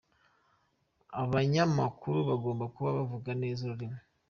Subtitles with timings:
[1.23, 3.99] Abanyamakuru bagomba kuba bavuga neza ururimi.